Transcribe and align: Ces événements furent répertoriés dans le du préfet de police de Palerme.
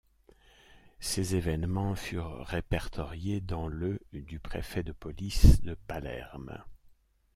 Ces 0.99 1.35
événements 1.35 1.93
furent 1.93 2.43
répertoriés 2.47 3.39
dans 3.39 3.67
le 3.67 3.99
du 4.13 4.39
préfet 4.39 4.81
de 4.81 4.93
police 4.93 5.61
de 5.61 5.75
Palerme. 5.85 6.63